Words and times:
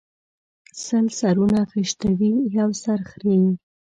سل 0.83 1.05
سرونه 1.19 1.59
خشتوي، 1.71 2.33
يو 2.57 2.69
سر 2.83 2.99
خريي 3.09 3.49